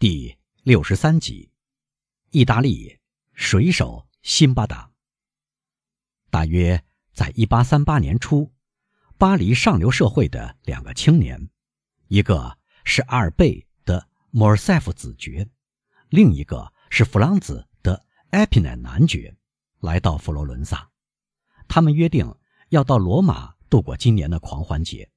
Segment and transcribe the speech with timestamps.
[0.00, 1.50] 第六十三集，
[2.30, 2.98] 意大利
[3.34, 4.90] 水手辛巴达。
[6.30, 8.50] 大约在一八三八年初，
[9.18, 11.50] 巴黎上流社会的两个青年，
[12.08, 15.46] 一个是阿尔贝的莫尔塞夫子爵，
[16.08, 19.36] 另一个是弗朗兹的埃皮奈男爵，
[19.80, 20.90] 来到佛罗伦萨。
[21.68, 22.34] 他们约定
[22.70, 25.10] 要到罗马度过今年的狂欢节。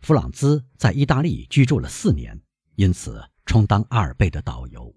[0.00, 2.42] 弗朗兹在意大利居住了四年，
[2.74, 3.24] 因此。
[3.48, 4.94] 充当阿尔贝的导游，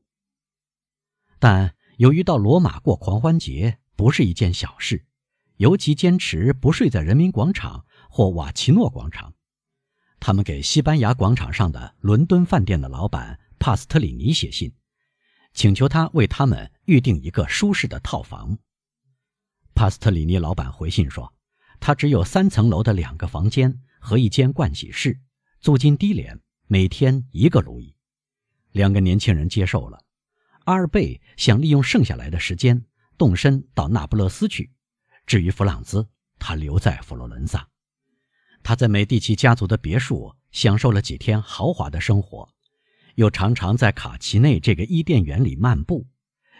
[1.40, 5.06] 但由于到罗马过狂欢节不是一件小事，
[5.56, 9.34] 尤其坚持不睡在人民广场或瓦奇诺广场，
[10.20, 14.74] 他们给西班牙广场上的伦敦饭店的老板帕斯特里尼写信，
[15.54, 18.58] 请求他为他们预定一个舒适的套房。
[19.74, 21.34] 帕斯特里尼老板回信说，
[21.80, 25.22] 他只有三层楼的两个房间和一间盥洗室，
[25.62, 27.96] 租金低廉，每天一个卢伊。
[28.72, 30.00] 两个年轻人接受了。
[30.66, 32.86] 阿尔贝想利用剩下来的时间
[33.18, 34.72] 动身到那不勒斯去。
[35.26, 37.68] 至于弗朗兹，他留在佛罗伦萨。
[38.64, 42.48] 他在美第奇家族的别墅享受了几天豪华的生活，
[43.16, 46.06] 又常常在卡奇内这个伊甸园里漫步，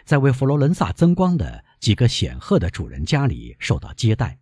[0.04, 4.40] 在为佛罗伦萨增光的几个显赫的主人家里受到接待。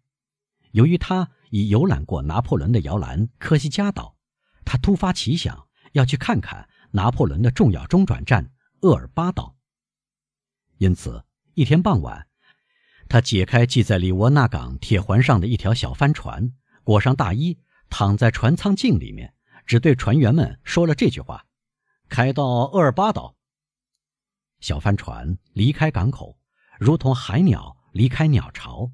[0.73, 4.17] 由于他已游览过拿破仑的摇篮科西嘉岛，
[4.64, 6.67] 他突发奇想要去看看。
[6.92, 9.56] 拿破仑的重要中转站厄尔巴岛。
[10.78, 11.24] 因此，
[11.55, 12.27] 一天傍晚，
[13.08, 16.52] 他解开系在里沃纳港铁环上的一条小帆船，
[16.83, 19.34] 裹上大衣，躺在船舱镜里面，
[19.66, 21.44] 只对船员们说了这句话
[22.08, 23.36] ：“开到厄尔巴岛。”
[24.61, 26.38] 小帆船离开港口，
[26.78, 28.91] 如同海鸟离开鸟巢。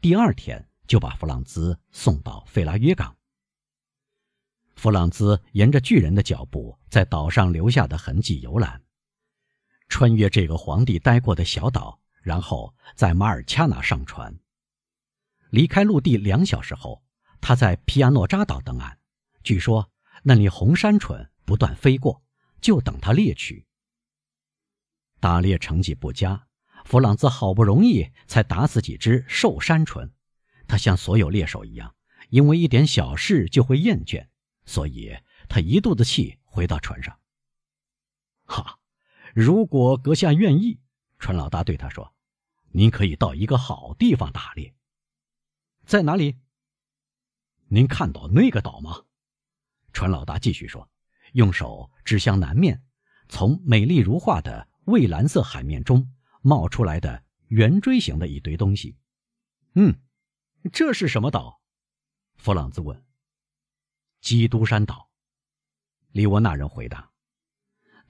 [0.00, 3.16] 第二天就把弗朗兹送到费拉约港。
[4.80, 8.80] 弗朗兹沿着巨人的脚步在岛上留下的痕迹游览，
[9.90, 14.34] 穿越这个皇帝待过的小岛，然后在马尔恰纳上船。
[15.50, 17.04] 离开陆地两小时后，
[17.42, 18.96] 他在皮亚诺扎岛登岸。
[19.42, 19.90] 据说
[20.22, 22.22] 那里红山鹑不断飞过，
[22.62, 23.66] 就等他猎取。
[25.20, 26.46] 打猎成绩不佳，
[26.86, 30.08] 弗朗兹好不容易才打死几只瘦山鹑。
[30.66, 31.94] 他像所有猎手一样，
[32.30, 34.28] 因为一点小事就会厌倦。
[34.70, 35.12] 所以
[35.48, 37.18] 他一肚子气回到船上。
[38.44, 38.78] 哈，
[39.34, 40.78] 如果阁下愿意，
[41.18, 42.14] 船老大对他说
[42.70, 44.72] ：“您可以到一个好地方打猎。
[45.86, 46.38] 在哪里？
[47.66, 49.06] 您看到那个岛吗？”
[49.92, 50.88] 船老大继续说，
[51.32, 52.84] 用手指向南面，
[53.28, 58.96] 从美丽如画的蔚蓝色海面中冒出来的圆锥形的一堆东西。
[59.74, 60.00] 嗯，
[60.72, 61.60] 这是什么岛？
[62.36, 63.09] 弗朗兹问。
[64.20, 65.10] 基督山岛，
[66.12, 67.10] 利沃那人回答：“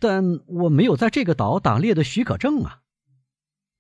[0.01, 2.83] 但我没有在这个岛打猎的许可证啊，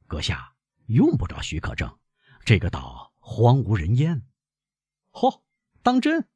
[0.07, 0.55] 阁下
[0.87, 1.99] 用不着许可证。
[2.45, 4.27] 这个岛荒无人烟。
[5.11, 5.43] ”“嚯，
[5.83, 6.29] 当真？”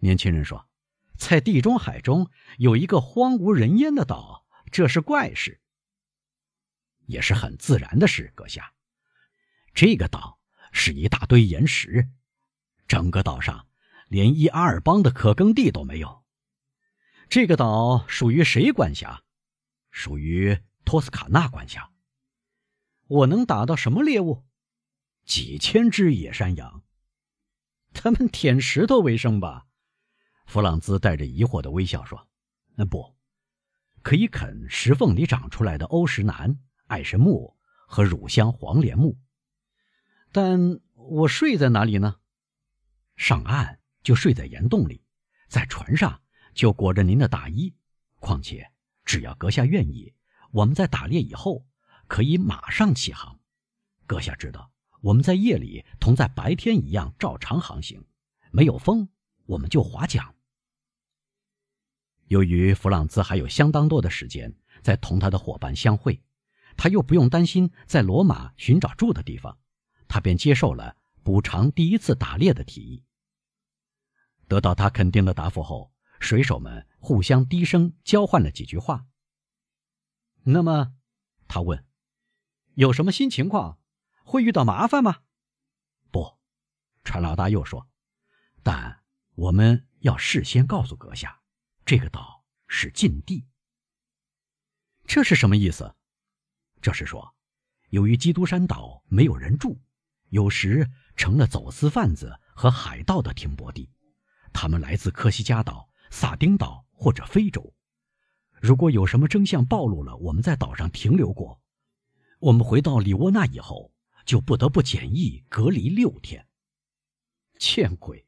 [0.00, 0.68] 年轻人说
[1.18, 5.60] ：“在地中海中有一个荒无人烟的岛，这是怪事，
[7.04, 8.32] 也是很自然的事。
[8.34, 8.72] 阁下，
[9.74, 10.40] 这个岛
[10.72, 12.08] 是一大堆岩石，
[12.88, 13.66] 整个岛上。”
[14.08, 16.24] 连伊阿尔邦的可耕地都没有。
[17.28, 19.22] 这个岛属于谁管辖？
[19.90, 21.90] 属于托斯卡纳管辖。
[23.08, 24.44] 我能打到什么猎物？
[25.24, 26.84] 几千只野山羊。
[27.92, 29.66] 他们舔石头为生吧？
[30.44, 32.28] 弗朗兹带着疑惑的微笑说
[32.76, 33.16] ：“那，不，
[34.02, 37.56] 可以啃石缝里长出来的欧石楠、艾神木
[37.88, 39.18] 和乳香黄连木。
[40.30, 42.20] 但我睡在哪里呢？
[43.16, 45.02] 上岸。”就睡在岩洞里，
[45.48, 46.22] 在船上
[46.54, 47.74] 就裹着您的大衣。
[48.20, 48.70] 况且，
[49.04, 50.14] 只要阁下愿意，
[50.52, 51.66] 我们在打猎以后
[52.06, 53.40] 可以马上起航。
[54.06, 58.04] 阁下知道，我们在夜里同在白天一样照常航行。
[58.52, 59.08] 没有风，
[59.44, 60.36] 我们就划桨。
[62.28, 66.22] 由于弗朗兹还有相当多的时间在同他的伙伴相会，
[66.76, 69.58] 他又不用担心在罗马寻找住的地方，
[70.06, 73.02] 他便接受了补偿第一次打猎的提议。
[74.48, 79.06] 得到他肯定的答复后，水手们互相低声交换了几句话。
[80.44, 80.94] 那么，
[81.48, 81.84] 他问
[82.74, 83.80] ：“有什么新情况？
[84.24, 85.22] 会遇到麻烦吗
[86.12, 86.38] ？”“不。”
[87.02, 87.88] 船老大又说
[88.62, 89.02] ，“但
[89.34, 91.40] 我们要事先告诉阁下，
[91.84, 93.46] 这个岛是禁地。
[95.06, 95.96] ”“这是什么意思
[96.80, 97.34] ？”“这是说，
[97.90, 99.80] 由于基督山岛没有人住，
[100.28, 103.90] 有时成了走私贩子和海盗的停泊地。”
[104.56, 107.74] 他们来自科西嘉岛、萨丁岛或者非洲。
[108.58, 111.60] 如果有什么真相暴露了，我们在岛上停留过，
[112.38, 113.92] 我们回到里沃纳以后，
[114.24, 116.48] 就不得不检疫隔离六天。
[117.58, 118.26] 见鬼，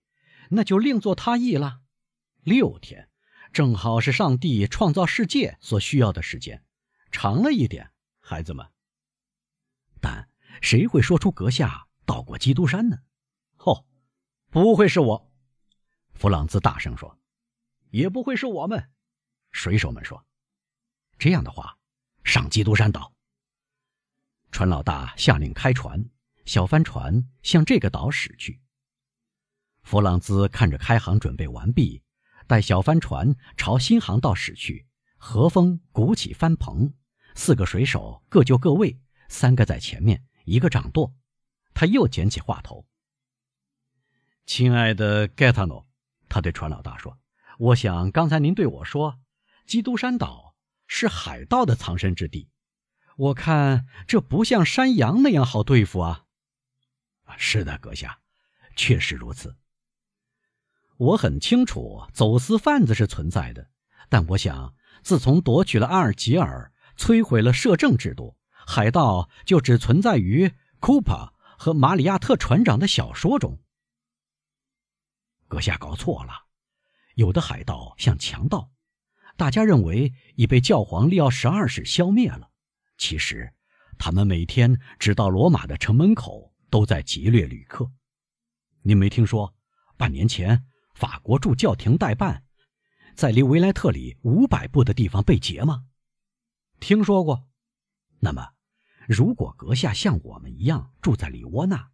[0.51, 1.81] 那就另作他意了。
[2.43, 3.09] 六天，
[3.51, 6.63] 正好是上帝创造世界所需要的时间，
[7.11, 7.91] 长了一点，
[8.21, 8.67] 孩子们。
[9.99, 10.29] 但
[10.61, 12.99] 谁会说出阁下到过基督山呢？
[13.65, 13.87] 哦，
[14.51, 15.28] 不会是我。
[16.19, 17.17] 弗朗兹大声说
[17.91, 18.91] ：“也不会是我们。”
[19.53, 20.27] 水手们说。
[21.17, 21.79] 这样的话，
[22.25, 23.15] 上基督山岛。
[24.51, 26.05] 船老大下令开船，
[26.45, 28.61] 小帆船向这个岛驶去。
[29.83, 32.03] 弗朗兹看着开航准备完毕，
[32.49, 34.89] 待小帆船朝新航道驶去，
[35.19, 36.93] 和风鼓起帆篷，
[37.37, 38.99] 四个水手各就各位，
[39.29, 41.15] 三个在前面，一个掌舵。
[41.75, 42.85] 他又捡起话头
[44.47, 45.88] ：“亲爱的盖塔诺，
[46.29, 47.19] 他对船老大说
[47.59, 49.19] ：‘我想刚才您对我说，
[49.67, 50.47] 基督山岛。’”
[50.91, 52.49] 是海盗的藏身之地，
[53.19, 56.25] 我看这不像山羊那样好对付啊！
[57.37, 58.21] 是的，阁下，
[58.75, 59.55] 确实如此。
[60.97, 63.69] 我很清楚走私贩子是存在的，
[64.09, 73.61] 但我想，自从夺取了阿尔吉尔，摧毁了摄政制度，海盗就只存在于库珀和马里亚特船长的小说中。
[75.49, 76.33] 阁下搞错了，
[77.15, 78.71] 有的海盗像强盗。
[79.37, 82.51] 大家认为已被教皇利奥十二世消灭了，
[82.97, 83.53] 其实
[83.99, 87.91] 他们每天直到罗马的城门口都在劫掠旅客。
[88.83, 89.55] 您没听说
[89.97, 92.45] 半年前法国驻教廷代办
[93.15, 95.87] 在离维莱特里五百步的地方被劫吗？
[96.81, 97.49] 听说过。
[98.21, 98.55] 那么，
[99.07, 101.91] 如果阁下像我们一样住在里窝那，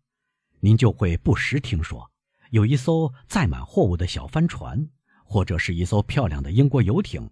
[0.61, 2.11] 您就会不时听说
[2.55, 4.89] 有一艘载满货物的小帆船。
[5.27, 7.31] 或者是一艘漂亮的英国游艇，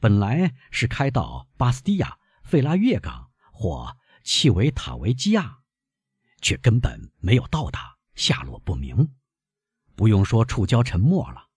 [0.00, 5.58] 本来是开到巴斯蒂亚、费拉月港或契维塔维基亚，
[6.40, 9.12] 却根本没有到达，下落不明。
[9.94, 11.48] 不用说触礁沉没了，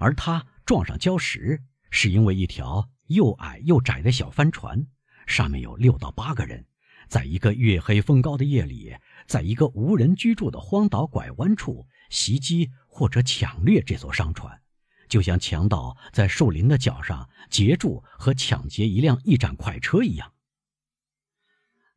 [0.00, 4.86] 而它撞上礁石，是因为一条又矮又窄的小帆船，
[5.26, 6.66] 上面有六到八个人，
[7.08, 8.94] 在一个月黑风高的夜里，
[9.26, 14.62] 在一个无人居住的荒岛拐弯处袭击或者抢掠这艘商船。
[15.08, 20.32] 就像强盗在树林的角上截住和抢劫一辆驿站快车一样。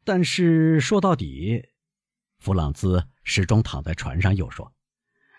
[0.03, 1.69] 但是说到底，
[2.39, 4.73] 弗朗兹始终躺在船上，又说：“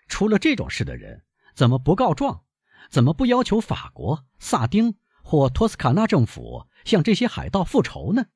[0.08, 1.24] 出了这种事的人，
[1.54, 2.44] 怎么不告状？
[2.88, 8.26] 怎么不要求法国、萨丁或托斯卡纳政府向这些海盗复仇呢？”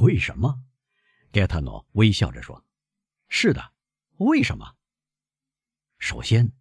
[0.00, 0.64] 为什么？
[1.30, 2.64] 盖塔诺微笑着说
[3.28, 3.72] ：“是的，
[4.16, 4.74] 为什么？
[6.02, 6.52] 首先。”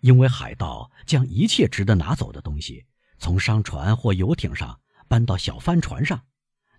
[0.00, 2.86] 因为海盗将一切值得拿走的东西
[3.18, 6.24] 从商船或游艇上搬到小帆船上。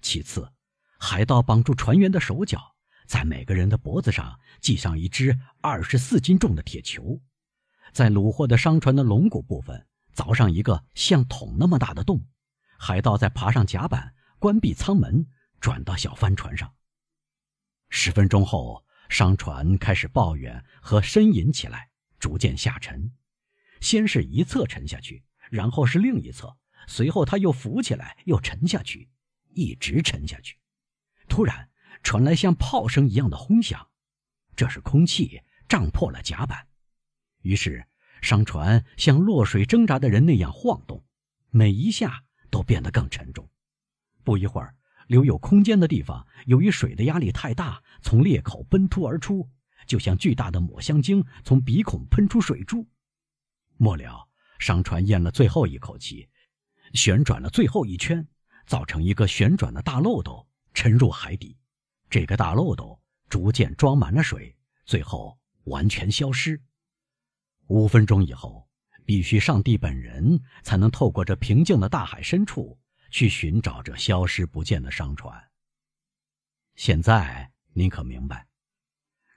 [0.02, 0.54] 其次，
[0.98, 7.20] 海盗绑住船员的手脚，在每个人的脖子上系上一只二十四斤重的铁球，
[7.92, 9.86] 在虏获的商船的龙骨部分
[10.16, 12.24] 凿上一个像桶那么大的洞。
[12.78, 15.28] 海盗再爬上甲板，关闭舱门，
[15.60, 16.74] 转到小帆船上。
[17.90, 21.90] 十分钟后，商船开始抱怨和呻吟起来。
[22.20, 23.12] 逐渐下沉，
[23.80, 26.58] 先是一侧沉下去，然后是另一侧，
[26.88, 29.10] 随后他又浮起来，又沉下去，
[29.54, 30.58] 一直沉下去。
[31.28, 31.70] 突然
[32.04, 33.88] 传来像炮声一样的轰响，
[34.56, 36.68] 这是空气胀破了甲板，
[37.42, 37.86] 于是
[38.22, 41.06] 商船像落水挣扎的人那样晃动，
[41.50, 43.50] 每一下都变得更沉重。
[44.24, 44.76] 不一会儿，
[45.08, 49.50] 留有空间的地方，由于水的压力太大，从裂口奔突而出。
[49.90, 52.88] 就像巨大的抹香鲸从鼻孔喷出水柱，
[53.78, 54.30] 末了，
[54.60, 56.30] 商船咽了最后一口气，
[56.94, 58.26] 旋转了最后一圈，
[58.68, 61.58] 造成一个旋转的大漏斗，沉入海底。
[62.08, 64.56] 这个大漏斗逐渐装满了水，
[64.86, 66.62] 最后完全消失。
[67.66, 68.70] 五分钟以后，
[69.06, 72.80] 必须上帝本人才能透过这平静的大海深处
[73.10, 75.50] 去寻找这消失不见的商船。
[76.76, 78.49] 现在您可明白？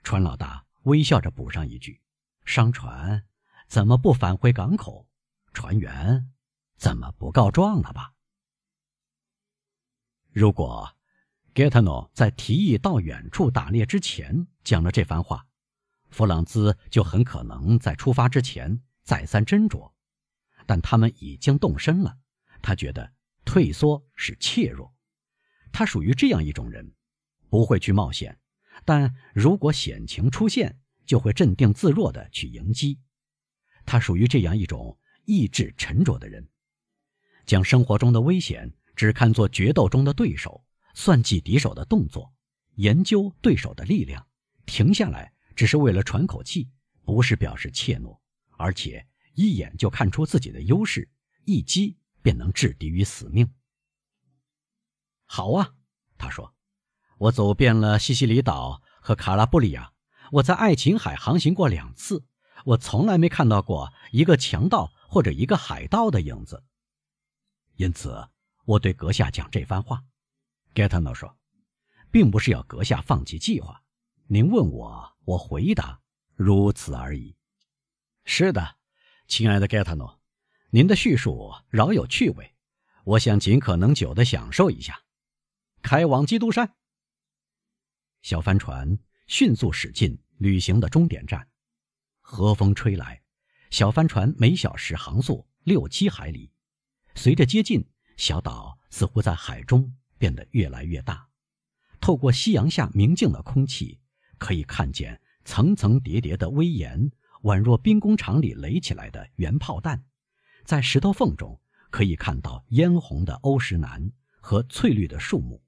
[0.03, 2.01] 船老大微笑着补上一句
[2.45, 3.25] ：“商船
[3.67, 5.07] 怎么不返回港口？
[5.53, 6.29] 船员
[6.75, 8.13] 怎么不告状了吧？”
[10.29, 10.97] 如果
[11.53, 15.47] g 特 t n o 在提议到远处打猎之前讲了这番话，
[16.09, 19.91] 弗朗兹就很可能在出发之前再三斟酌。
[20.65, 22.17] 但他们已经动身了，
[22.61, 23.13] 他觉得
[23.45, 24.93] 退缩是怯弱。
[25.71, 26.93] 他属于这样一种人，
[27.49, 28.39] 不会去冒险。
[28.85, 32.99] 但如果险情出现，就会镇定自若地去迎击。
[33.85, 36.49] 他属于这样一种意志沉着的人。
[37.45, 42.33] 将生活中的危险只看作决斗中的对手，算计敌手的动作，
[42.75, 44.25] 研究对手的力量，
[44.65, 46.69] 停下来只是为了喘口气，
[47.03, 48.17] 不是表示怯懦，
[48.57, 51.09] 而且一眼就看出自己的优势，
[51.43, 53.53] 一击便能置敌于死命。
[55.25, 55.75] 好啊，
[56.17, 56.55] 他说
[57.23, 59.93] ：“我走遍了西西里岛和卡拉布里亚，
[60.29, 62.25] 我在爱琴海航行过两次，
[62.65, 66.65] 我从来没看到过一个强盗或者一个海盗的影子。
[67.77, 68.27] 因此，
[68.65, 70.03] 我对阁下讲这番话。”
[70.75, 71.37] 盖特诺说
[72.11, 73.81] ：“并不是要阁下放弃计划，
[74.27, 76.01] 您问我，我回答，
[76.35, 77.37] 如此而已。”
[78.25, 78.75] 是的，
[79.29, 80.19] 亲爱的盖特诺，
[80.71, 82.53] 您的叙述饶有趣味，
[83.05, 85.03] 我想尽可能久的享受一下。
[85.81, 86.75] 开往基督山。
[88.23, 91.45] 小帆船迅速驶进旅行的终点站，
[92.21, 93.21] 和风吹来，
[93.69, 96.49] 小帆船每小时航速六七海里。
[97.15, 101.27] 随着接近，小岛似乎在海中变得越来越大。
[101.99, 103.99] 透过夕阳下明净的空气，
[104.37, 107.11] 可以看见层层叠叠的威严，
[107.41, 110.01] 宛若兵工厂里垒起来的原炮弹。
[110.63, 115.61] 在石头缝中，可以看到嫣红的欧石楠和翠绿的树木。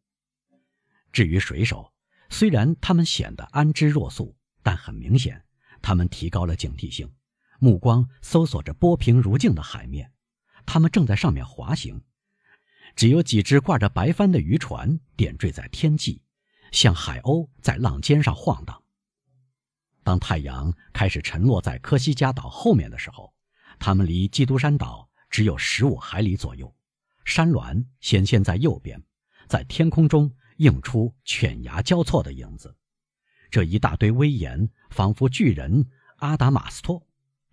[1.11, 1.91] 至于水手，
[2.29, 5.45] 虽然他们显得安之若素，但很明显，
[5.81, 7.11] 他们提高了警惕性，
[7.59, 10.11] 目光搜索着波平如镜的海面。
[10.65, 12.01] 他们正在上面滑行，
[12.95, 16.21] 只有几只挂着白帆的渔船点缀在天际，
[16.71, 18.81] 像海鸥在浪尖上晃荡。
[20.03, 23.33] 当太阳开始沉落在科西嘉岛后面的时候，
[23.77, 26.75] 他们离基督山岛只有十五海里左右，
[27.23, 29.01] 山峦显现在右边，
[29.47, 30.35] 在天空中。
[30.57, 32.75] 映出犬牙交错的影子，
[33.49, 37.05] 这一大堆威严仿佛巨人阿达马斯托，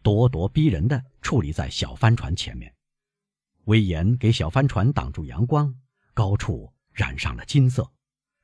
[0.03, 2.75] 咄咄逼人地矗立在小帆船前面。
[3.65, 5.75] 威严给小帆船挡住阳光，
[6.15, 7.93] 高处染上了金色，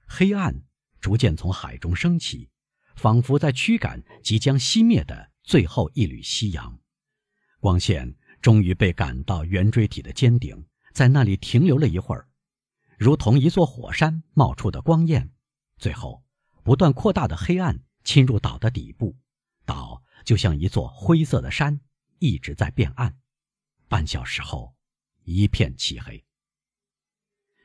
[0.07, 0.63] 黑暗
[1.01, 2.49] 逐渐从海中升起，
[2.95, 6.79] 仿佛在驱赶即将熄灭的最后一缕夕阳。
[7.59, 12.28] 光线终于被赶到圆锥体的尖顶，在那里停留了一会儿。
[12.99, 15.31] 如同一座火山冒出的光焰，
[15.79, 16.25] 最后
[16.65, 19.17] 不断扩大的黑暗侵入岛的底部，
[19.65, 21.81] 岛就像一座灰色的山，
[22.19, 23.17] 一直在变暗。
[23.87, 24.75] 半小时后，
[25.23, 26.25] 一片漆黑。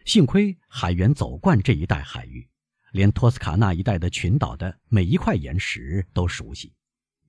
[0.05, 2.47] 幸亏海员走惯这一带海域，
[2.91, 6.75] 连托斯卡纳一带的群岛的每一块岩石都熟悉，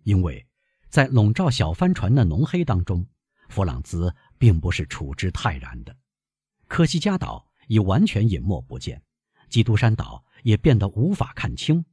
[0.03, 0.47] 因为
[0.91, 3.09] 在笼罩小帆船的浓黑当中，
[3.49, 5.97] 弗朗兹并不是处之泰然的。
[6.69, 7.49] 科西嘉岛。
[7.69, 9.03] 已完全隐没不见，
[9.49, 11.85] 基督山岛也变得无法看清，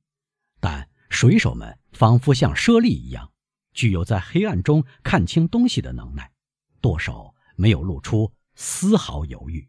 [0.60, 3.32] 但水手们仿佛像猞猁一样，
[3.74, 6.32] 具有在黑暗中看清东西的能耐，
[6.82, 9.68] 舵手没有露出丝毫犹豫。